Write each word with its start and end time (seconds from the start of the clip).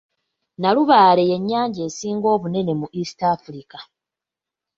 Nalubaale 0.57 1.23
ye 1.29 1.37
nnyanja 1.41 1.81
esinga 1.89 2.27
obunene 2.35 2.73
mu 2.79 2.87
East 2.99 3.19
Afirika. 3.33 3.77